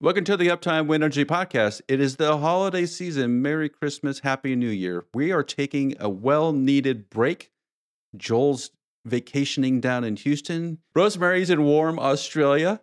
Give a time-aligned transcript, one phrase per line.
[0.00, 1.80] Welcome to the Uptime Wind Energy Podcast.
[1.88, 3.42] It is the holiday season.
[3.42, 5.04] Merry Christmas, Happy New Year.
[5.12, 7.50] We are taking a well needed break.
[8.16, 8.70] Joel's
[9.04, 10.78] vacationing down in Houston.
[10.94, 12.80] Rosemary's in warm Australia.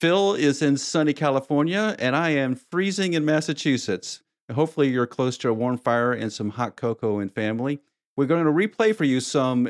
[0.00, 4.20] Phil is in sunny California, and I am freezing in Massachusetts.
[4.52, 7.78] Hopefully, you're close to a warm fire and some hot cocoa and family.
[8.16, 9.68] We're going to replay for you some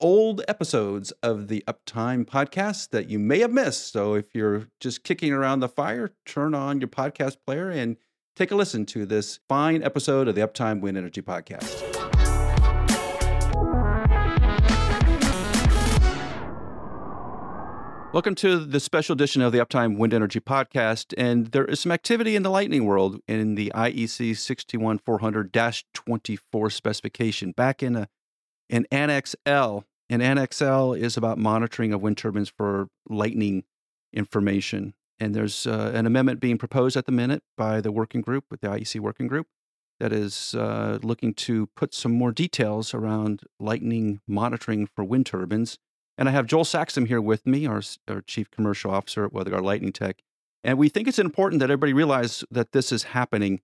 [0.00, 3.92] old episodes of the Uptime podcast that you may have missed.
[3.92, 7.96] So if you're just kicking around the fire, turn on your podcast player and
[8.34, 11.86] take a listen to this fine episode of the Uptime Wind Energy podcast.
[18.12, 21.14] Welcome to the special edition of the Uptime Wind Energy Podcast.
[21.16, 27.52] And there is some activity in the lightning world in the IEC 61400 24 specification.
[27.52, 28.08] Back in, a,
[28.68, 33.62] in Annex L, and Annex L is about monitoring of wind turbines for lightning
[34.12, 34.94] information.
[35.20, 38.60] And there's uh, an amendment being proposed at the minute by the working group, with
[38.60, 39.46] the IEC working group,
[40.00, 45.78] that is uh, looking to put some more details around lightning monitoring for wind turbines.
[46.18, 49.62] And I have Joel Saxum here with me, our, our chief commercial officer at WeatherGuard
[49.62, 50.22] Lightning Tech.
[50.64, 53.60] And we think it's important that everybody realize that this is happening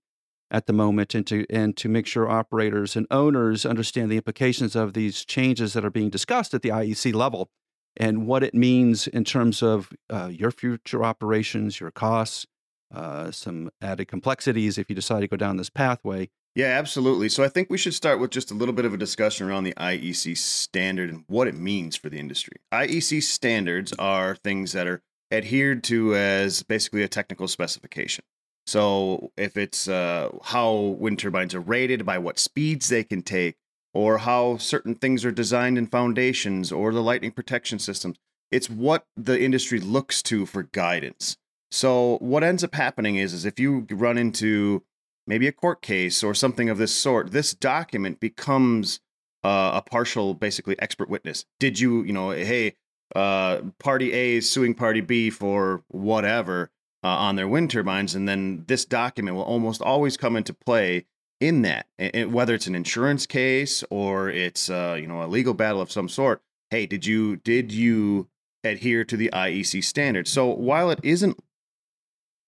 [0.49, 4.75] at the moment and to and to make sure operators and owners understand the implications
[4.75, 7.49] of these changes that are being discussed at the IEC level
[7.97, 12.45] and what it means in terms of uh, your future operations, your costs,
[12.93, 16.29] uh, some added complexities if you decide to go down this pathway.
[16.55, 17.29] Yeah, absolutely.
[17.29, 19.65] So I think we should start with just a little bit of a discussion around
[19.65, 22.57] the IEC standard and what it means for the industry.
[22.73, 28.23] IEC standards are things that are adhered to as basically a technical specification.
[28.67, 33.55] So if it's uh, how wind turbines are rated, by what speeds they can take,
[33.93, 38.17] or how certain things are designed in foundations or the lightning protection systems,
[38.51, 41.37] it's what the industry looks to for guidance.
[41.71, 44.83] So what ends up happening is, is if you run into
[45.25, 48.99] maybe a court case or something of this sort, this document becomes
[49.43, 51.45] uh, a partial, basically expert witness.
[51.59, 52.75] Did you, you know, hey,
[53.15, 56.69] uh, party A is suing party B for whatever
[57.07, 61.05] uh, on their wind turbines, and then this document will almost always come into play
[61.39, 61.87] in that,
[62.27, 66.09] whether it's an insurance case or it's uh, you know a legal battle of some
[66.09, 66.41] sort.
[66.69, 68.27] Hey, did you did you
[68.63, 70.31] adhere to the IEC standards?
[70.31, 71.39] So while it isn't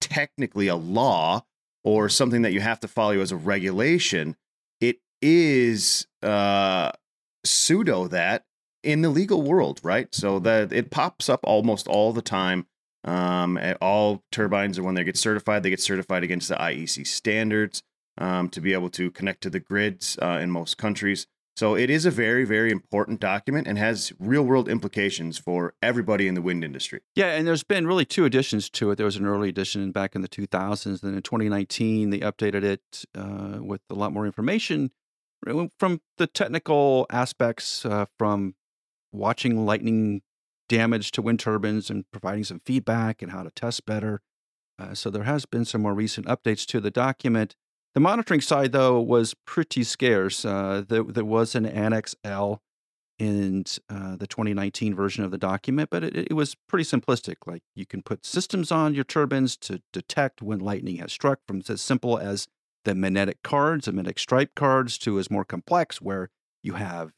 [0.01, 1.45] technically a law
[1.83, 4.35] or something that you have to follow as a regulation,
[4.81, 6.91] it is uh,
[7.45, 8.43] pseudo that
[8.83, 10.13] in the legal world, right?
[10.13, 12.65] So that it pops up almost all the time
[13.03, 17.81] um, all turbines, when they get certified, they get certified against the IEC standards
[18.17, 21.27] um, to be able to connect to the grids uh, in most countries.
[21.55, 26.25] So it is a very, very important document and has real world implications for everybody
[26.25, 27.01] in the wind industry.
[27.15, 28.95] Yeah, and there's been really two additions to it.
[28.95, 31.01] There was an early edition back in the 2000s.
[31.01, 34.91] Then in 2019, they updated it uh, with a lot more information
[35.77, 38.55] from the technical aspects, uh, from
[39.11, 40.21] watching lightning
[40.69, 44.21] damage to wind turbines and providing some feedback and how to test better.
[44.79, 47.55] Uh, so there has been some more recent updates to the document.
[47.93, 50.45] The monitoring side, though, was pretty scarce.
[50.45, 52.61] Uh, there, there, was an Annex L
[53.17, 57.35] in uh, the 2019 version of the document, but it, it, was pretty simplistic.
[57.45, 61.61] Like you can put systems on your turbines to detect when lightning has struck, from
[61.67, 62.47] as simple as
[62.85, 66.29] the magnetic cards, the magnetic stripe cards, to as more complex, where
[66.63, 67.11] you have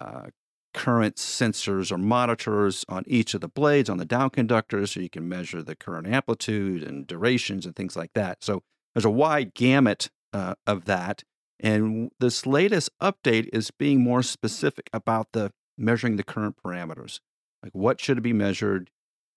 [0.00, 0.26] uh,
[0.72, 5.10] current sensors or monitors on each of the blades on the down conductors so you
[5.10, 8.42] can measure the current amplitude and durations and things like that.
[8.42, 8.62] So
[8.94, 11.24] there's a wide gamut uh, of that.
[11.58, 17.20] And this latest update is being more specific about the measuring the current parameters.
[17.62, 18.90] Like what should be measured,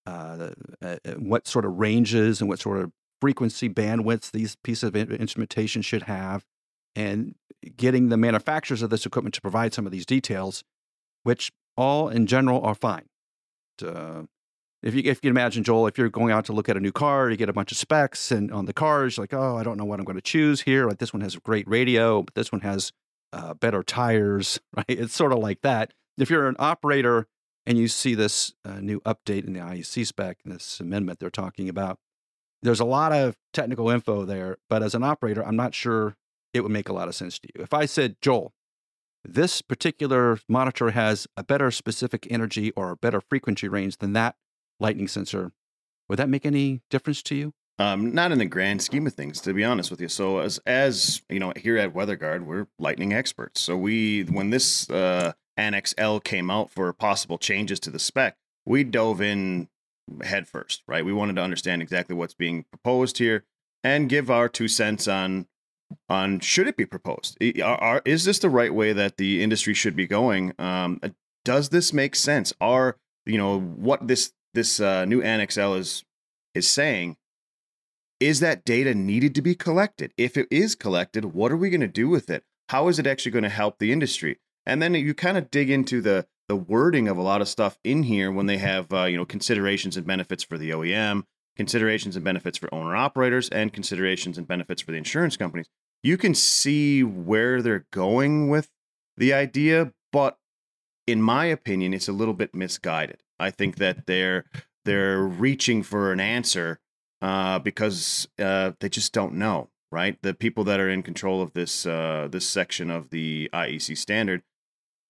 [0.06, 0.52] uh,
[0.82, 4.96] uh, uh, what sort of ranges and what sort of frequency bandwidths these pieces of
[4.96, 6.46] instrumentation should have,
[6.96, 7.36] and
[7.76, 10.64] getting the manufacturers of this equipment to provide some of these details
[11.24, 13.06] which all in general are fine.
[13.84, 14.24] Uh,
[14.84, 16.80] if you if you can imagine, Joel, if you're going out to look at a
[16.80, 19.64] new car, you get a bunch of specs, and on the cars, like, oh, I
[19.64, 20.88] don't know what I'm going to choose here.
[20.88, 22.92] Like this one has a great radio, but this one has
[23.32, 24.86] uh, better tires, right?
[24.90, 25.94] It's sort of like that.
[26.18, 27.28] If you're an operator
[27.66, 31.30] and you see this uh, new update in the IEC spec, and this amendment they're
[31.30, 31.98] talking about,
[32.62, 34.58] there's a lot of technical info there.
[34.70, 36.16] But as an operator, I'm not sure
[36.54, 37.64] it would make a lot of sense to you.
[37.64, 38.54] If I said, Joel,
[39.24, 44.36] this particular monitor has a better specific energy or a better frequency range than that
[44.80, 45.52] lightning sensor.
[46.10, 47.54] Would that make any difference to you?
[47.80, 50.08] Um, not in the grand scheme of things, to be honest with you.
[50.08, 53.62] So as as you know, here at WeatherGuard, we're lightning experts.
[53.62, 58.36] So we when this uh, Annex L came out for possible changes to the spec,
[58.66, 59.70] we dove in
[60.24, 61.04] head first, right?
[61.04, 63.44] We wanted to understand exactly what's being proposed here
[63.84, 65.48] and give our two cents on
[66.10, 67.38] on should it be proposed?
[67.62, 70.54] Are, are, is this the right way that the industry should be going?
[70.60, 71.10] Um, uh,
[71.46, 72.54] does this make sense?
[72.62, 76.04] Are you know what this this uh, new Annex L is
[76.54, 77.18] is saying?
[78.20, 80.14] Is that data needed to be collected?
[80.18, 82.44] If it is collected, what are we going to do with it?
[82.70, 84.40] How is it actually going to help the industry?
[84.66, 87.80] And then you kind of dig into the the wording of a lot of stuff
[87.84, 91.24] in here when they have uh, you know considerations and benefits for the OEM,
[91.56, 95.68] considerations and benefits for owner operators, and considerations and benefits for the insurance companies.
[96.04, 98.70] You can see where they're going with
[99.18, 100.38] the idea, but
[101.08, 103.24] in my opinion, it's a little bit misguided.
[103.40, 104.46] I think that they're
[104.86, 106.80] they're reaching for an answer
[107.22, 109.70] uh, because uh, they just don't know.
[109.92, 113.98] Right, the people that are in control of this uh, this section of the IEC
[113.98, 114.42] standard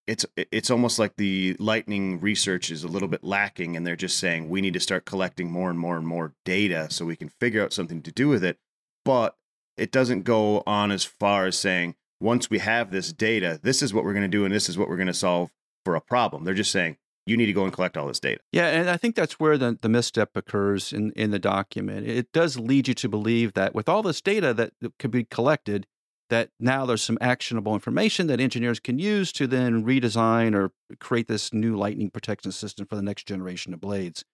[0.06, 4.18] it's it's almost like the lightning research is a little bit lacking and they're just
[4.18, 7.28] saying we need to start collecting more and more and more data so we can
[7.40, 8.58] figure out something to do with it
[9.04, 9.36] but
[9.76, 13.92] it doesn't go on as far as saying once we have this data this is
[13.92, 15.50] what we're going to do and this is what we're going to solve
[15.84, 16.44] for a problem.
[16.44, 18.40] They're just saying you need to go and collect all this data.
[18.52, 22.06] Yeah and i think that's where the, the misstep occurs in, in the document.
[22.06, 25.86] It does lead you to believe that with all this data that could be collected
[26.30, 31.28] that now there's some actionable information that engineers can use to then redesign or create
[31.28, 34.24] this new lightning protection system for the next generation of blades.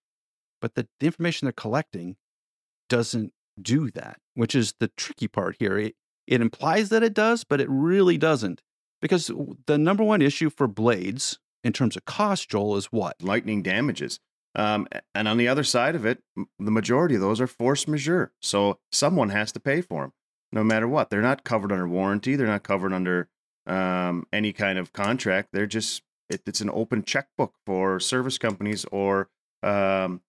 [0.61, 2.15] But the, the information they're collecting
[2.89, 5.77] doesn't do that, which is the tricky part here.
[5.77, 5.95] It,
[6.27, 8.61] it implies that it does, but it really doesn't.
[9.01, 9.31] Because
[9.65, 13.21] the number one issue for blades in terms of cost, Joel, is what?
[13.21, 14.19] Lightning damages.
[14.53, 18.31] Um, and on the other side of it, the majority of those are force majeure.
[18.41, 20.13] So someone has to pay for them
[20.51, 21.09] no matter what.
[21.09, 22.35] They're not covered under warranty.
[22.35, 23.29] They're not covered under
[23.65, 25.49] um, any kind of contract.
[25.53, 29.29] They're just it, it's an open checkbook for service companies or
[29.63, 30.21] um,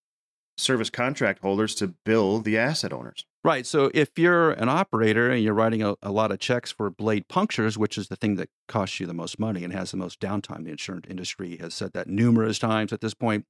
[0.57, 3.25] service contract holders to bill the asset owners.
[3.45, 3.67] Right.
[3.67, 7.27] So if you're an operator and you're writing a, a, lot of checks for blade
[7.27, 10.21] punctures, which is the thing that costs you the most money and has the most
[10.21, 13.47] downtime, the insurance industry has said that numerous times at this point.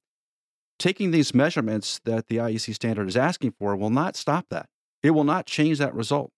[0.79, 4.67] Taking these measurements that the IEC standard is asking for will not stop that.
[5.03, 6.31] It will not change that result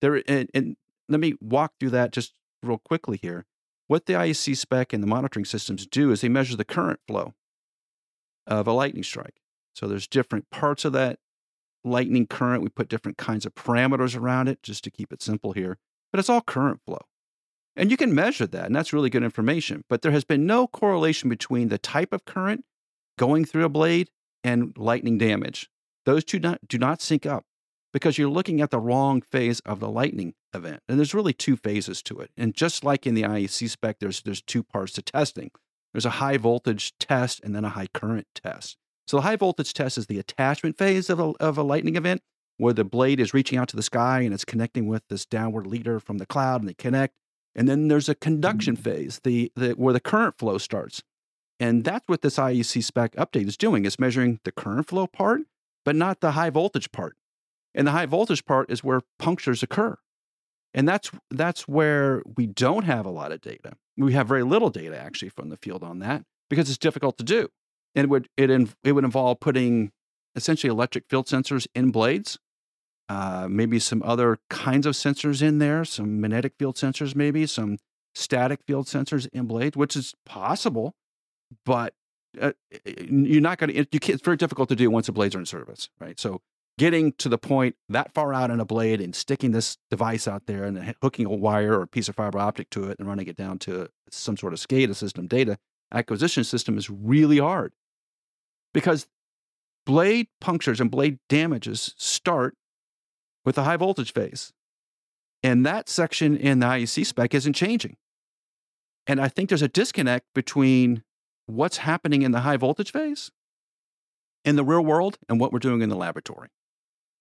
[0.00, 0.76] there and, and
[1.08, 3.46] let me walk through that just real quickly here.
[3.86, 7.34] What the IEC spec and the monitoring systems do is they measure the current flow
[8.46, 9.40] of a lightning strike.
[9.78, 11.20] So there's different parts of that
[11.84, 12.64] lightning current.
[12.64, 15.78] We put different kinds of parameters around it just to keep it simple here,
[16.10, 16.98] but it's all current flow.
[17.76, 19.84] And you can measure that, and that's really good information.
[19.88, 22.64] But there has been no correlation between the type of current
[23.18, 24.10] going through a blade
[24.42, 25.70] and lightning damage.
[26.06, 27.44] Those two not, do not sync up
[27.92, 30.82] because you're looking at the wrong phase of the lightning event.
[30.88, 32.32] And there's really two phases to it.
[32.36, 35.52] And just like in the IEC spec, there's there's two parts to testing.
[35.92, 38.76] There's a high voltage test and then a high current test.
[39.08, 42.20] So the high voltage test is the attachment phase of a, of a lightning event
[42.58, 45.66] where the blade is reaching out to the sky and it's connecting with this downward
[45.66, 47.14] leader from the cloud and they connect.
[47.54, 48.80] And then there's a conduction mm.
[48.80, 51.02] phase, the, the where the current flow starts.
[51.58, 55.40] And that's what this IEC spec update is doing, It's measuring the current flow part,
[55.86, 57.16] but not the high voltage part.
[57.74, 59.96] And the high voltage part is where punctures occur.
[60.74, 63.72] And that's that's where we don't have a lot of data.
[63.96, 67.24] We have very little data actually from the field on that because it's difficult to
[67.24, 67.48] do.
[67.94, 68.50] And it would it
[68.84, 69.90] it would involve putting
[70.36, 72.38] essentially electric field sensors in blades,
[73.08, 77.78] uh, maybe some other kinds of sensors in there, some magnetic field sensors, maybe some
[78.14, 80.94] static field sensors in blades, which is possible,
[81.64, 81.94] but
[82.40, 82.52] uh,
[82.84, 83.76] you're not going to.
[83.76, 86.20] You can't, it's very difficult to do once the blades are in service, right?
[86.20, 86.40] So
[86.78, 90.46] getting to the point that far out in a blade and sticking this device out
[90.46, 93.26] there and hooking a wire or a piece of fiber optic to it and running
[93.26, 95.58] it down to some sort of SCADA system, data
[95.92, 97.72] acquisition system is really hard
[98.72, 99.06] because
[99.86, 102.54] blade punctures and blade damages start
[103.44, 104.52] with a high voltage phase.
[105.42, 107.96] And that section in the IEC spec isn't changing.
[109.06, 111.02] And I think there's a disconnect between
[111.46, 113.30] what's happening in the high voltage phase
[114.44, 116.48] in the real world and what we're doing in the laboratory.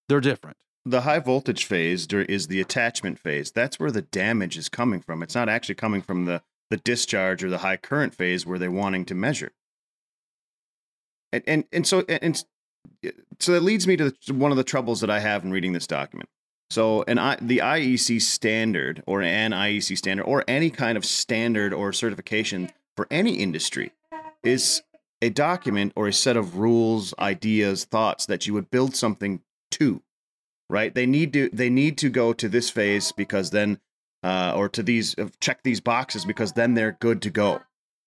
[0.10, 0.58] They're different.
[0.86, 3.51] The high voltage phase is the attachment phase.
[3.51, 5.22] That's where the damage is coming from.
[5.22, 8.72] It's not actually coming from the, the discharge or the high current phase where they're
[8.72, 9.51] wanting to measure.
[11.31, 12.43] And and, and so and
[13.39, 15.88] so that leads me to one of the troubles that I have in reading this
[15.88, 16.29] document.
[16.69, 21.74] So, an I, the IEC standard, or an IEC standard, or any kind of standard
[21.74, 23.93] or certification for any industry,
[24.43, 24.84] is
[25.22, 29.41] a document or a set of rules, ideas, thoughts that you would build something
[29.72, 30.01] to,
[30.69, 30.93] right?
[30.93, 33.79] They need to they need to go to this phase because then,
[34.24, 37.62] uh, or to these uh, check these boxes because then they're good to go.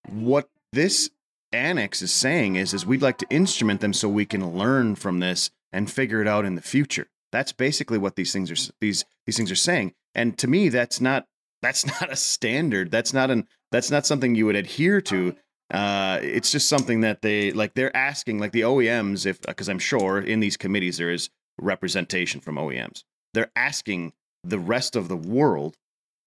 [0.09, 1.11] What this
[1.53, 5.21] Annex is saying is, is we'd like to instrument them so we can learn from
[5.21, 7.09] this and figure it out in the future.
[7.33, 9.95] That's basically what these things are these these things are saying.
[10.15, 11.27] And to me, that's not
[11.63, 12.91] that's not a standard.
[12.91, 15.37] That's not an that's not something you would adhere to.
[15.73, 17.75] Uh, it's just something that they like.
[17.75, 22.41] They're asking like the OEMs if because I'm sure in these committees there is representation
[22.41, 23.05] from OEMs.
[23.35, 25.77] They're asking the rest of the world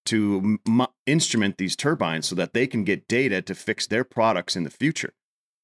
[0.06, 4.56] to m- instrument these turbines so that they can get data to fix their products
[4.56, 5.14] in the future.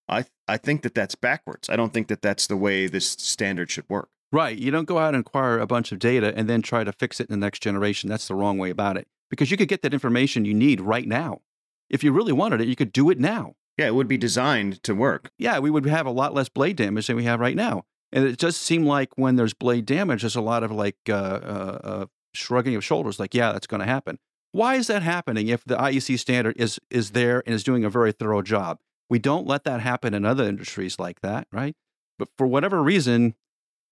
[0.09, 1.69] I I think that that's backwards.
[1.71, 4.09] I don't think that that's the way this standard should work.
[4.33, 4.57] Right.
[4.57, 7.21] You don't go out and acquire a bunch of data and then try to fix
[7.21, 8.09] it in the next generation.
[8.09, 11.07] That's the wrong way about it because you could get that information you need right
[11.07, 11.41] now.
[11.89, 13.55] If you really wanted it, you could do it now.
[13.77, 15.31] Yeah, it would be designed to work.
[15.39, 17.85] Yeah, we would have a lot less blade damage than we have right now.
[18.13, 21.13] And it does seem like when there's blade damage, there's a lot of like uh,
[21.13, 24.19] uh, uh, shrugging of shoulders, like, yeah, that's going to happen.
[24.53, 27.91] Why is that happening if the IEC standard is is there and is doing a
[27.91, 28.79] very thorough job?
[29.09, 31.75] We don't let that happen in other industries like that, right?
[32.19, 33.35] But for whatever reason,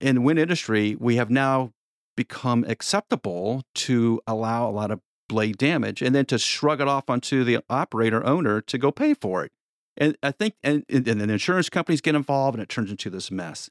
[0.00, 1.72] in wind industry, we have now
[2.16, 7.08] become acceptable to allow a lot of blade damage and then to shrug it off
[7.08, 9.52] onto the operator owner to go pay for it.
[9.96, 13.30] And I think, and, and then insurance companies get involved and it turns into this
[13.30, 13.68] mess.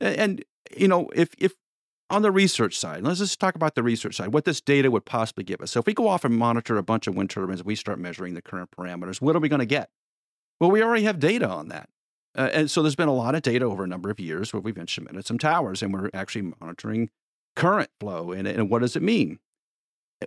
[0.00, 0.44] And, and,
[0.76, 1.54] you know, if, if
[2.10, 5.04] on the research side, let's just talk about the research side, what this data would
[5.04, 5.72] possibly give us.
[5.72, 8.34] So if we go off and monitor a bunch of wind turbines we start measuring
[8.34, 9.90] the current parameters, what are we going to get?
[10.60, 11.88] Well, we already have data on that.
[12.36, 14.60] Uh, and so there's been a lot of data over a number of years where
[14.60, 17.10] we've instrumented some towers and we're actually monitoring
[17.56, 19.38] current flow and, and what does it mean?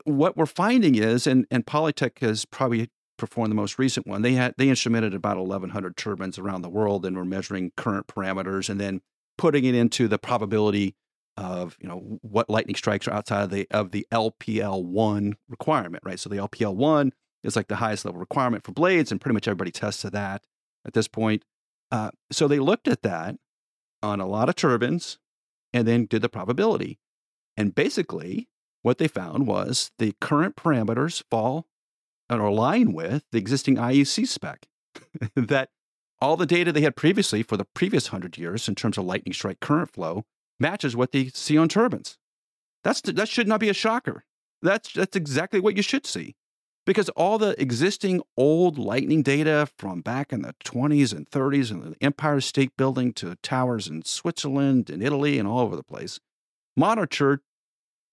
[0.05, 4.33] What we're finding is, and, and Polytech has probably performed the most recent one, they
[4.33, 8.79] had they instrumented about 1,100 turbines around the world and were measuring current parameters and
[8.79, 9.01] then
[9.37, 10.95] putting it into the probability
[11.37, 16.03] of you know what lightning strikes are outside of the of the LPL one requirement,
[16.05, 16.19] right?
[16.19, 19.47] So the LPL one is like the highest level requirement for blades, and pretty much
[19.47, 20.43] everybody tests to that
[20.85, 21.43] at this point.
[21.91, 23.35] Uh, so they looked at that
[24.03, 25.17] on a lot of turbines
[25.73, 26.99] and then did the probability.
[27.57, 28.49] And basically,
[28.81, 31.67] what they found was the current parameters fall
[32.29, 34.67] or align with the existing IEC spec.
[35.35, 35.69] that
[36.19, 39.33] all the data they had previously for the previous 100 years in terms of lightning
[39.33, 40.25] strike current flow
[40.61, 42.17] matches what they see on turbines.
[42.83, 44.23] That's, that should not be a shocker.
[44.61, 46.35] That's, that's exactly what you should see
[46.85, 51.83] because all the existing old lightning data from back in the 20s and 30s and
[51.83, 56.19] the Empire State Building to towers in Switzerland and Italy and all over the place
[56.75, 57.41] monitored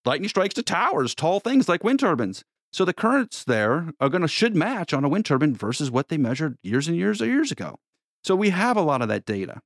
[0.05, 2.45] lightning strikes to towers, tall things like wind turbines.
[2.73, 6.09] So the currents there are going to should match on a wind turbine versus what
[6.09, 7.79] they measured years and years or years ago.
[8.25, 9.61] So we have a lot of that data.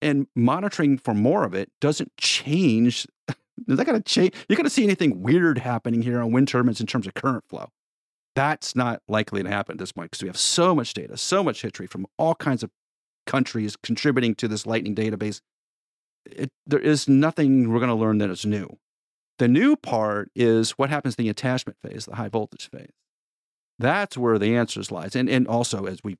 [0.00, 3.06] And monitoring for more of it doesn't change.
[3.68, 4.34] Is that going to change?
[4.48, 7.44] You're going to see anything weird happening here on wind turbines in terms of current
[7.48, 7.68] flow.
[8.34, 11.42] That's not likely to happen at this point because we have so much data, so
[11.42, 12.70] much history from all kinds of
[13.26, 15.40] countries contributing to this Lightning database.
[16.24, 18.78] It, there is nothing we're going to learn that is new.
[19.38, 22.92] The new part is what happens in the attachment phase, the high voltage phase.
[23.78, 25.14] That's where the answers lies.
[25.14, 26.16] And, and also, as we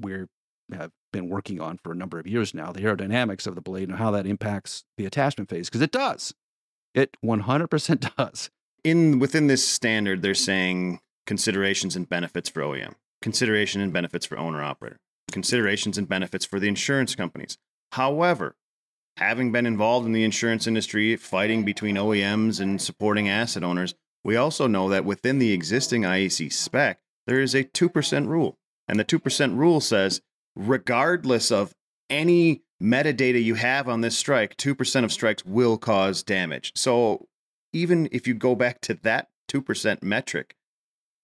[0.00, 0.24] we
[0.72, 3.88] have been working on for a number of years now, the aerodynamics of the blade
[3.88, 6.34] and how that impacts the attachment phase, because it does.
[6.92, 8.50] It 100% does.
[8.82, 14.36] In within this standard, they're saying considerations and benefits for OEM, consideration and benefits for
[14.36, 14.98] owner operator,
[15.30, 17.56] considerations and benefits for the insurance companies.
[17.92, 18.56] However,
[19.16, 23.94] having been involved in the insurance industry, fighting between OEMs and supporting asset owners,
[24.24, 28.58] we also know that within the existing IEC spec, there is a 2% rule.
[28.88, 30.20] And the 2% rule says,
[30.56, 31.74] regardless of
[32.10, 36.72] any metadata you have on this strike, 2% of strikes will cause damage.
[36.74, 37.26] So
[37.72, 40.54] even if you go back to that 2% metric,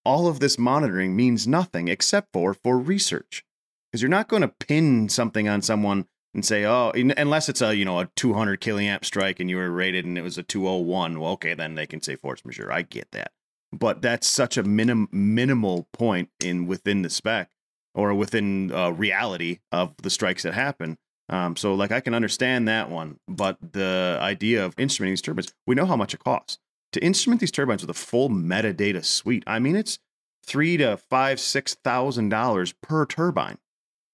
[0.04, 3.44] all of this monitoring means nothing except for for research.
[3.90, 7.75] Because you're not going to pin something on someone and say oh unless it's a
[7.75, 11.18] you know a 200 kiloamp strike and you were rated and it was a 201
[11.18, 12.72] well okay then they can say force majeure.
[12.72, 13.32] I get that.
[13.72, 17.50] But that's such a minim- minimal point in within the spec
[17.94, 20.97] or within uh, reality of the strikes that happen
[21.28, 25.52] um, so like i can understand that one but the idea of instrumenting these turbines
[25.66, 26.59] we know how much it costs
[26.92, 29.99] to instrument these turbines with a full metadata suite, I mean, it's
[30.44, 33.59] three to five, six thousand dollars per turbine.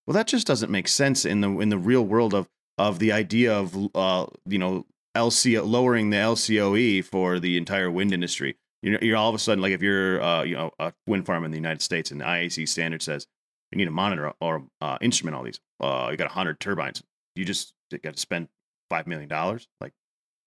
[0.06, 3.12] Well, that just doesn't make sense in the in the real world of of the
[3.12, 8.56] idea of uh, you know LCO lowering the LCOE for the entire wind industry.
[8.82, 11.26] You know, you're all of a sudden like if you're uh, you know a wind
[11.26, 13.26] farm in the United States and the IEC standard says
[13.72, 15.60] you need to monitor or uh, instrument all these.
[15.80, 17.02] Uh, you got hundred turbines.
[17.34, 18.48] You just got to spend
[18.90, 19.68] five million dollars.
[19.80, 19.92] Like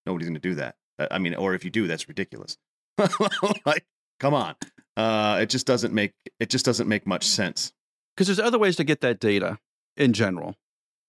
[0.05, 0.75] nobody's going to do that.
[0.97, 2.57] Uh, I mean, or if you do, that's ridiculous.
[3.65, 3.85] like,
[4.19, 4.55] come on.
[4.97, 7.71] Uh, it just doesn't make it just doesn't make much sense.
[8.15, 9.59] Because there's other ways to get that data.
[9.95, 10.55] in general.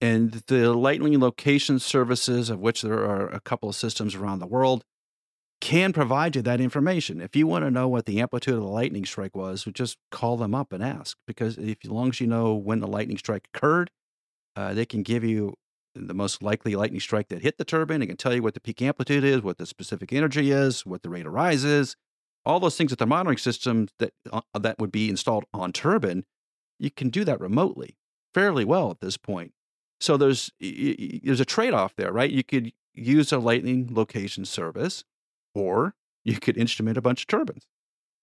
[0.00, 4.46] And the lightning location services, of which there are a couple of systems around the
[4.46, 4.84] world,
[5.60, 7.20] can provide you that information.
[7.20, 10.36] If you want to know what the amplitude of the lightning strike was, just call
[10.36, 11.16] them up and ask.
[11.26, 13.90] Because if, as long as you know when the lightning strike occurred,
[14.56, 15.54] uh, they can give you
[15.94, 18.02] the most likely lightning strike that hit the turbine.
[18.02, 21.02] It can tell you what the peak amplitude is, what the specific energy is, what
[21.02, 21.96] the rate of rise is,
[22.44, 26.24] all those things that the monitoring system that uh, that would be installed on turbine.
[26.78, 27.96] You can do that remotely
[28.32, 29.52] fairly well at this point.
[30.00, 32.30] So there's there's a trade off there, right?
[32.30, 35.04] You could use a lightning location service
[35.54, 37.66] or you could instrument a bunch of turbines.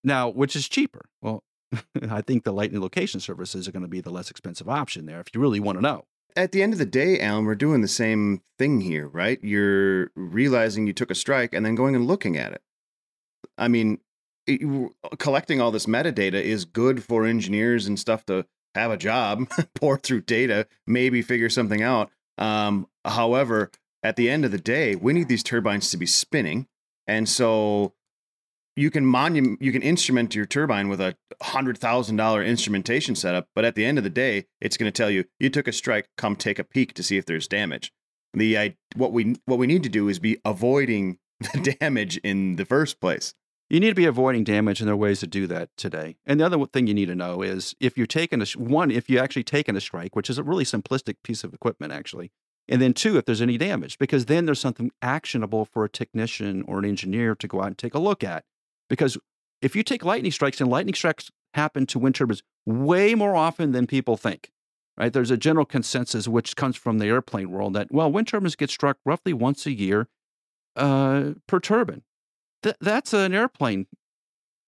[0.04, 1.06] Now, which is cheaper?
[1.22, 1.44] Well,
[2.10, 5.20] I think the lightning location services are going to be the less expensive option there
[5.20, 6.06] if you really want to know.
[6.36, 9.40] At the end of the day, Allen, we're doing the same thing here, right?
[9.42, 12.62] You're realizing you took a strike and then going and looking at it.
[13.58, 14.00] I mean,
[14.46, 19.50] it, collecting all this metadata is good for engineers and stuff to have a job,
[19.76, 22.12] pour through data, maybe figure something out.
[22.38, 23.72] Um, however,
[24.04, 26.68] at the end of the day, we need these turbines to be spinning.
[27.08, 27.94] And so
[28.76, 33.66] you can you can instrument your turbine with a hundred thousand dollar instrumentation setup, but
[33.66, 36.10] at the end of the day, it's going to tell you you took a strike.
[36.18, 37.92] Come take a peek to see if there's damage.
[38.34, 41.18] The I, what we what we need to do is be avoiding
[41.54, 43.34] the damage in the first place.
[43.70, 46.16] You need to be avoiding damage, and there are ways to do that today.
[46.26, 49.10] And the other thing you need to know is if you're taking a one, if
[49.10, 52.32] you actually taken a strike, which is a really simplistic piece of equipment, actually,
[52.70, 56.64] and then two, if there's any damage, because then there's something actionable for a technician
[56.68, 58.44] or an engineer to go out and take a look at.
[58.90, 59.18] Because
[59.62, 63.72] if you take lightning strikes, and lightning strikes happen to wind turbines way more often
[63.72, 64.52] than people think.
[64.98, 65.14] Right?
[65.14, 68.72] There's a general consensus which comes from the airplane world that well, wind turbines get
[68.72, 70.08] struck roughly once a year
[70.76, 72.02] uh, per turbine.
[72.64, 73.86] Th- that's an airplane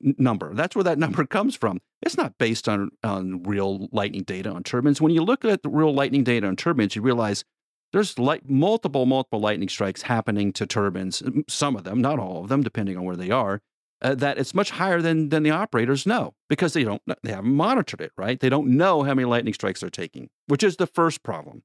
[0.01, 0.53] number.
[0.53, 1.79] That's where that number comes from.
[2.01, 5.01] It's not based on on real lightning data on turbines.
[5.01, 7.43] When you look at the real lightning data on turbines, you realize
[7.91, 12.49] there's like multiple multiple lightning strikes happening to turbines some of them not all of
[12.49, 13.61] them depending on where they are
[14.01, 17.53] uh, that it's much higher than than the operators know because they don't they haven't
[17.53, 18.39] monitored it right?
[18.39, 21.63] They don't know how many lightning strikes they're taking which is the first problem.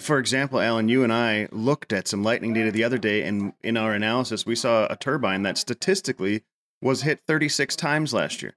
[0.00, 3.52] For example Allen you and i looked at some lightning data the other day and
[3.62, 6.42] in our analysis we saw a turbine that statistically
[6.80, 8.56] was hit 36 times last year.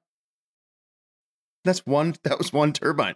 [1.63, 3.15] That's one that was one turbine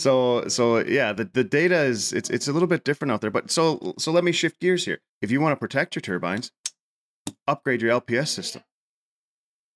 [0.00, 3.30] so so yeah, the, the data is it's it's a little bit different out there.
[3.30, 5.00] But so so let me shift gears here.
[5.22, 6.50] If you want to protect your turbines,
[7.46, 8.62] upgrade your LPS system.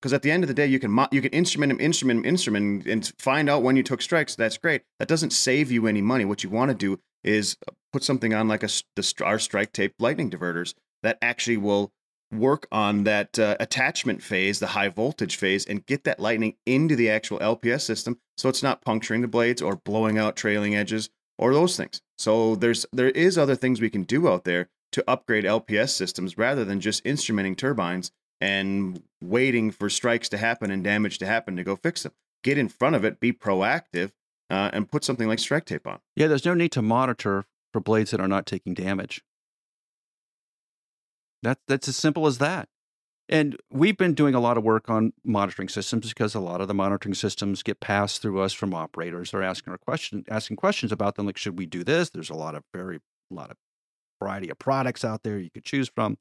[0.01, 2.23] Because at the end of the day, you can mo- you can instrument them, instrument
[2.23, 4.35] them, instrument, and find out when you took strikes.
[4.35, 4.83] That's great.
[4.99, 6.25] That doesn't save you any money.
[6.25, 9.93] What you want to do is uh, put something on like a the, our StrikeTape
[9.99, 11.91] lightning diverters that actually will
[12.37, 16.95] work on that uh, attachment phase, the high voltage phase, and get that lightning into
[16.95, 21.09] the actual LPS system so it's not puncturing the blades or blowing out trailing edges
[21.37, 22.01] or those things.
[22.17, 26.37] So there's there is other things we can do out there to upgrade LPS systems
[26.37, 31.55] rather than just instrumenting turbines and waiting for strikes to happen and damage to happen
[31.55, 32.13] to go fix them.
[32.43, 34.11] Get in front of it, be proactive,
[34.49, 35.99] uh, and put something like StrikeTape on.
[36.15, 39.21] Yeah, there's no need to monitor for blades that are not taking damage.
[41.43, 42.67] That, that's as simple as that.
[43.27, 46.67] And we've been doing a lot of work on monitoring systems because a lot of
[46.67, 49.31] the monitoring systems get passed through us from operators.
[49.31, 52.11] They're asking our question, asking questions about them, like should we do this?
[52.11, 52.99] There's a lot of very
[53.31, 53.57] a lot of
[54.21, 56.17] variety of products out there you could choose from.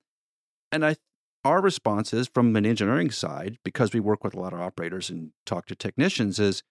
[0.72, 0.96] And I
[1.44, 5.10] our response is from an engineering side, because we work with a lot of operators
[5.10, 6.62] and talk to technicians, is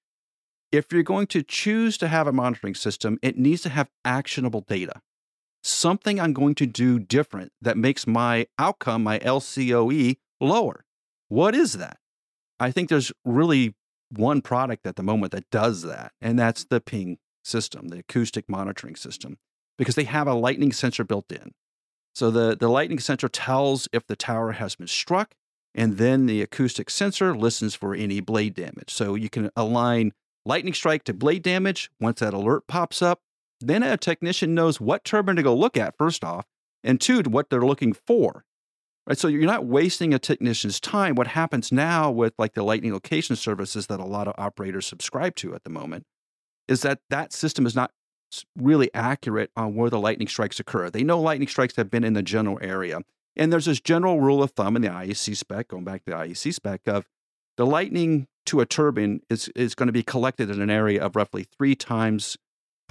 [0.72, 4.62] if you're going to choose to have a monitoring system, it needs to have actionable
[4.62, 5.02] data
[5.64, 10.86] something I'm going to do different that makes my outcome, my LCOE, lower.
[11.30, 11.98] What is that?
[12.60, 13.76] I think there's really
[14.10, 18.48] one product at the moment that does that, and that's the ping system, the acoustic
[18.48, 19.38] monitoring system,
[19.78, 21.52] because they have a lightning sensor built in.
[22.14, 25.34] So the, the lightning sensor tells if the tower has been struck,
[25.74, 28.92] and then the acoustic sensor listens for any blade damage.
[28.92, 30.12] So you can align
[30.46, 31.90] lightning strike to blade damage.
[32.00, 33.22] Once that alert pops up,
[33.68, 36.46] then a technician knows what turbine to go look at, first off,
[36.84, 38.44] and two, what they're looking for.
[39.06, 39.18] Right.
[39.18, 41.16] So you're not wasting a technician's time.
[41.16, 45.36] What happens now with like the lightning location services that a lot of operators subscribe
[45.36, 46.06] to at the moment
[46.70, 47.92] is that that system is not
[48.58, 50.90] really accurate on where the lightning strikes occur.
[50.90, 53.02] They know lightning strikes have been in the general area.
[53.36, 56.18] And there's this general rule of thumb in the IEC spec, going back to the
[56.18, 57.06] IEC spec, of
[57.58, 61.16] the lightning to a turbine is, is going to be collected in an area of
[61.16, 62.38] roughly three times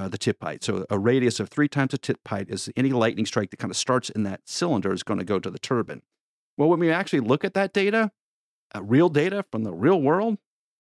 [0.03, 0.65] uh, the tip height.
[0.65, 3.71] So a radius of three times the tip height is any lightning strike that kind
[3.71, 6.03] of starts in that cylinder is going to go to the turbine.
[6.57, 8.11] Well, when we actually look at that data,
[8.75, 10.39] uh, real data from the real world,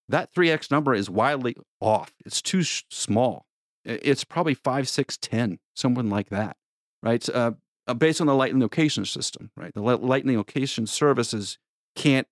[0.08, 2.12] that 3x number is wildly off.
[2.26, 3.46] It's too sh- small.
[3.85, 6.56] it's probably five, six, ten, someone like that,
[7.02, 7.26] right?
[7.28, 7.52] Uh,
[7.87, 9.72] uh, based on the lightning location system, right?
[9.74, 11.58] The lightning location services
[11.96, 12.28] can't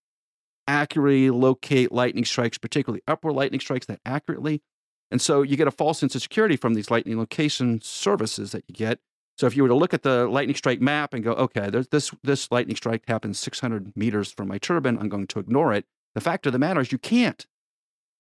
[0.68, 4.62] accurately locate lightning strikes, particularly upward lightning strikes, that accurately.
[5.10, 8.64] And so you get a false sense of security from these lightning location services that
[8.68, 9.00] you get.
[9.36, 12.12] So if you were to look at the lightning strike map and go, okay, this
[12.22, 15.86] this lightning strike happens 600 meters from my turbine, I'm going to ignore it.
[16.14, 17.46] The fact of the matter is you can't.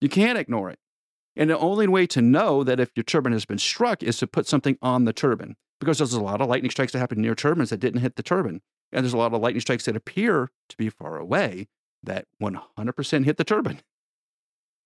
[0.00, 0.78] You can't ignore it.
[1.36, 4.26] And the only way to know that if your turbine has been struck is to
[4.26, 7.34] put something on the turbine because there's a lot of lightning strikes that happen near
[7.34, 8.60] turbines that didn't hit the turbine.
[8.92, 11.68] And there's a lot of lightning strikes that appear to be far away
[12.02, 13.80] that 100% hit the turbine.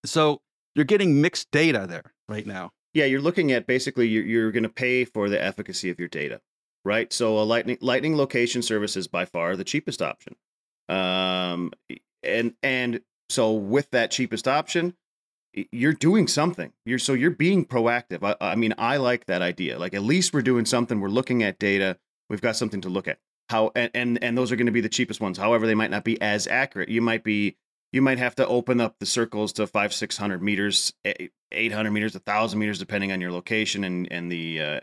[0.05, 0.43] So
[0.75, 2.73] you're getting mixed data there right now.
[2.93, 6.09] Yeah, you're looking at basically you're, you're going to pay for the efficacy of your
[6.09, 6.41] data,
[6.85, 7.13] right?
[7.13, 10.37] So a lightning lightning location service is by far the cheapest option.
[10.89, 11.73] Um,
[12.23, 14.95] and and so with that cheapest option,
[15.73, 16.73] you're doing something.
[16.85, 18.23] You're so you're being proactive.
[18.23, 19.79] I, I mean, I like that idea.
[19.79, 21.01] Like at least we're doing something.
[21.01, 21.99] We're looking at data.
[22.31, 23.19] We've got something to look at.
[23.51, 25.39] How and and, and those are going to be the cheapest ones.
[25.39, 26.89] However, they might not be as accurate.
[26.89, 27.57] You might be
[27.94, 31.92] you might have to open up the circles to five six hundred meters, eight hundred
[31.92, 34.80] meters, a thousand meters, depending on your location and and the uh,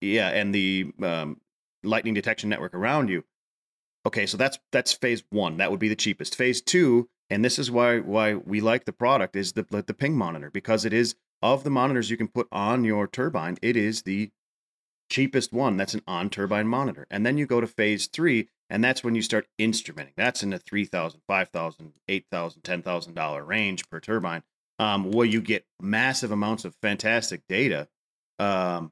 [0.00, 1.40] yeah and the um,
[1.82, 3.24] lightning detection network around you.
[4.06, 5.56] Okay, so that's that's phase one.
[5.56, 6.36] That would be the cheapest.
[6.36, 10.16] Phase two and this is why why we like the product is the the ping
[10.16, 14.02] monitor because it is of the monitors you can put on your turbine it is
[14.02, 14.30] the
[15.08, 18.82] cheapest one that's an on turbine monitor and then you go to phase 3 and
[18.82, 24.00] that's when you start instrumenting that's in the 3000 5000 8000 10000 dollar range per
[24.00, 24.42] turbine
[24.80, 27.86] um, where you get massive amounts of fantastic data
[28.40, 28.90] um,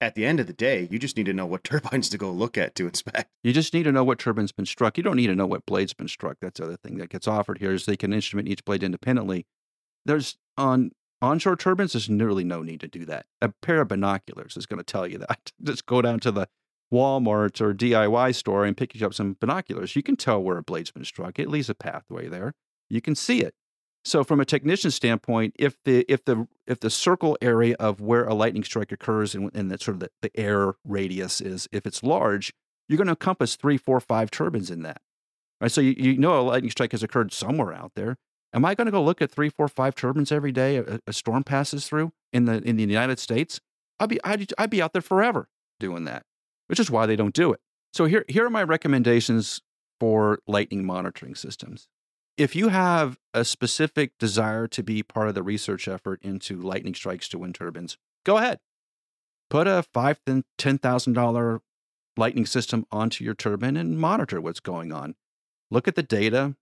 [0.00, 2.30] at the end of the day, you just need to know what turbines to go
[2.30, 3.30] look at to inspect.
[3.44, 4.96] You just need to know what turbine's been struck.
[4.96, 6.38] You don't need to know what blade's been struck.
[6.40, 9.46] That's the other thing that gets offered here is they can instrument each blade independently.
[10.06, 13.26] There's on onshore turbines, there's nearly no need to do that.
[13.42, 15.52] A pair of binoculars is going to tell you that.
[15.62, 16.48] just go down to the
[16.92, 19.94] Walmart or DIY store and pick up some binoculars.
[19.94, 21.38] You can tell where a blade's been struck.
[21.38, 22.52] It leaves a pathway there.
[22.88, 23.54] You can see it.
[24.04, 28.24] So from a technician standpoint, if the if the if the circle area of where
[28.24, 31.86] a lightning strike occurs and, and that sort of the, the air radius is, if
[31.86, 32.52] it's large,
[32.88, 35.02] you're going to encompass three, four, five turbines in that.
[35.60, 35.70] Right.
[35.70, 38.16] So you, you know a lightning strike has occurred somewhere out there.
[38.54, 41.12] Am I going to go look at three, four, five turbines every day a, a
[41.12, 43.60] storm passes through in the in the United States?
[43.98, 45.48] I'd be I'd, I'd be out there forever
[45.78, 46.24] doing that,
[46.70, 47.60] which is why they don't do it.
[47.92, 49.60] So here here are my recommendations
[49.98, 51.88] for lightning monitoring systems
[52.40, 56.94] if you have a specific desire to be part of the research effort into lightning
[56.94, 58.58] strikes to wind turbines, go ahead.
[59.50, 61.60] Put a five to ten thousand dollar
[62.16, 65.16] lightning system onto your turbine and monitor what's going on.
[65.70, 66.56] Look at the data.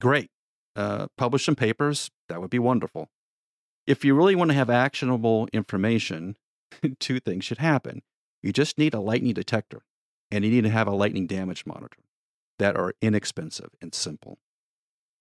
[0.00, 0.30] Great.
[0.76, 2.12] Uh, publish some papers.
[2.28, 3.08] That would be wonderful.
[3.88, 6.36] If you really want to have actionable information,
[7.00, 8.02] two things should happen.
[8.44, 9.80] You just need a lightning detector
[10.30, 12.02] and you need to have a lightning damage monitor
[12.58, 14.38] that are inexpensive and simple.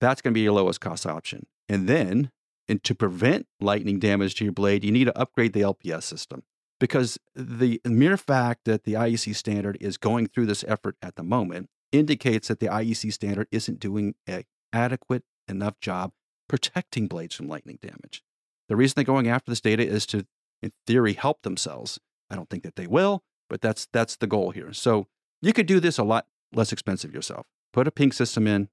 [0.02, 1.46] That's going to be your lowest cost option.
[1.70, 2.32] And then,
[2.68, 6.44] and to prevent lightning damage to your blade, you need to upgrade the LPS system
[6.82, 11.24] because the mere fact that the IEC standard is going through this effort at the
[11.24, 16.12] moment indicates that the IEC standard isn't doing an adequate enough job
[16.50, 18.22] protecting blades from lightning damage.
[18.68, 20.26] The reason they're going after this data is to,
[20.62, 22.00] in theory, help themselves.
[22.30, 24.74] I don't think that they will, but that's that's the goal here.
[24.74, 25.08] So
[25.42, 27.46] you could do this a lot less expensive yourself.
[27.72, 28.70] Put a ping system in,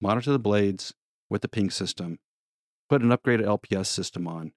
[0.00, 0.94] monitor the blades
[1.30, 2.18] with the ping system,
[2.88, 4.52] put an upgraded LPS system on,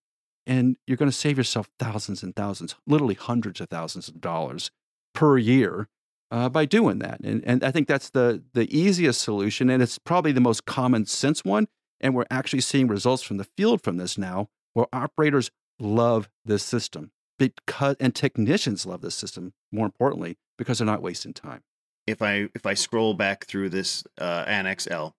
[0.46, 4.72] and you're going to save yourself thousands and thousands, literally hundreds of thousands of dollars
[5.14, 5.88] per year
[6.32, 7.20] uh, by doing that.
[7.22, 9.70] And, and I think that's the, the easiest solution.
[9.70, 11.68] And it's probably the most common sense one.
[12.02, 16.62] And we're actually seeing results from the field from this now, where operators love this
[16.62, 21.62] system because, and technicians love this system, more importantly, because they're not wasting time.
[22.08, 25.16] If I if I scroll back through this uh, Annex L,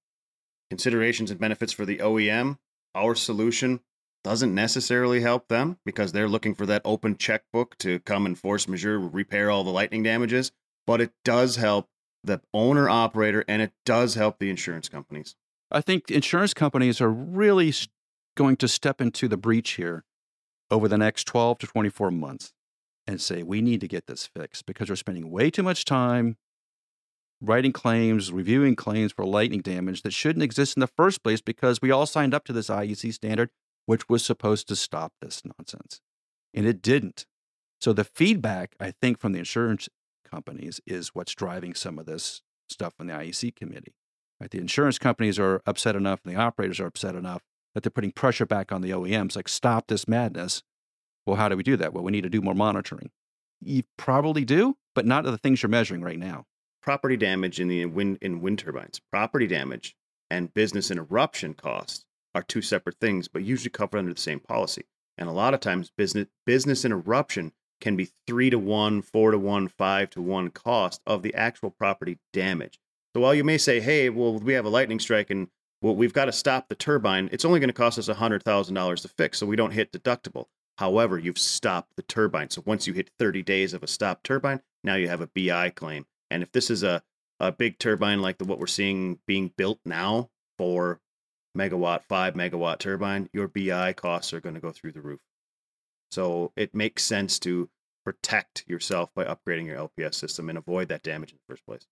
[0.70, 2.58] considerations and benefits for the OEM,
[2.94, 3.80] our solution
[4.22, 8.66] doesn't necessarily help them because they're looking for that open checkbook to come and force
[8.66, 10.50] majeure repair all the lightning damages,
[10.86, 11.88] but it does help
[12.24, 15.36] the owner operator and it does help the insurance companies.
[15.70, 17.72] I think insurance companies are really
[18.36, 20.04] going to step into the breach here
[20.70, 22.52] over the next 12 to 24 months
[23.06, 26.36] and say, we need to get this fixed because we're spending way too much time
[27.40, 31.80] writing claims, reviewing claims for lightning damage that shouldn't exist in the first place because
[31.80, 33.50] we all signed up to this IEC standard,
[33.84, 36.00] which was supposed to stop this nonsense.
[36.54, 37.26] And it didn't.
[37.80, 39.88] So the feedback, I think, from the insurance
[40.28, 43.94] companies is what's driving some of this stuff on the IEC committee.
[44.40, 44.50] Right?
[44.50, 47.42] The insurance companies are upset enough and the operators are upset enough
[47.76, 50.62] that they're putting pressure back on the OEMs like, stop this madness.
[51.26, 51.92] Well, how do we do that?
[51.92, 53.10] Well, we need to do more monitoring.
[53.60, 56.46] You probably do, but not of the things you're measuring right now.
[56.80, 59.02] Property damage in the wind in wind turbines.
[59.12, 59.94] Property damage
[60.30, 64.84] and business interruption costs are two separate things, but usually covered under the same policy.
[65.18, 69.38] And a lot of times, business business interruption can be three to one, four to
[69.38, 72.78] one, five to one cost of the actual property damage.
[73.14, 75.48] So while you may say, "Hey, well, we have a lightning strike and
[75.82, 78.74] well, we've got to stop the turbine," it's only going to cost us hundred thousand
[78.74, 80.46] dollars to fix, so we don't hit deductible.
[80.78, 82.50] However, you've stopped the turbine.
[82.50, 85.70] So once you hit 30 days of a stopped turbine, now you have a BI
[85.70, 86.06] claim.
[86.30, 87.02] And if this is a,
[87.40, 91.00] a big turbine like the what we're seeing being built now, four
[91.56, 95.20] megawatt, five megawatt turbine, your BI costs are going to go through the roof.
[96.10, 97.70] So it makes sense to
[98.04, 101.86] protect yourself by upgrading your LPS system and avoid that damage in the first place.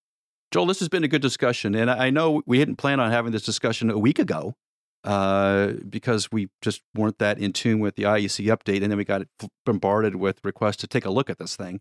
[0.55, 1.75] Joel, this has been a good discussion.
[1.75, 4.55] And I know we didn't plan on having this discussion a week ago
[5.03, 8.81] uh, because we just weren't that in tune with the IEC update.
[8.81, 9.23] And then we got
[9.67, 11.81] bombarded with requests to take a look at this thing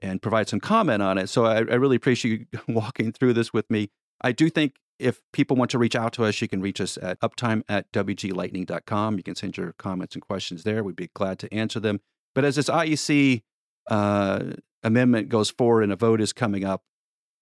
[0.00, 1.30] and provide some comment on it.
[1.30, 3.90] So I, I really appreciate you walking through this with me.
[4.20, 6.96] I do think if people want to reach out to us, you can reach us
[7.02, 9.16] at uptime at wglightning.com.
[9.16, 10.84] You can send your comments and questions there.
[10.84, 11.98] We'd be glad to answer them.
[12.36, 13.42] But as this IEC
[13.90, 14.44] uh,
[14.84, 16.84] amendment goes forward and a vote is coming up,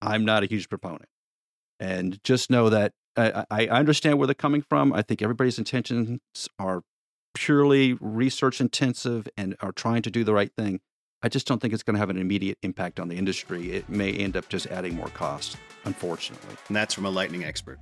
[0.03, 1.07] I'm not a huge proponent.
[1.79, 4.93] And just know that I, I understand where they're coming from.
[4.93, 6.21] I think everybody's intentions
[6.59, 6.83] are
[7.35, 10.81] purely research intensive and are trying to do the right thing.
[11.23, 13.73] I just don't think it's going to have an immediate impact on the industry.
[13.73, 16.57] It may end up just adding more cost, unfortunately.
[16.69, 17.79] And that's from a lightning expert.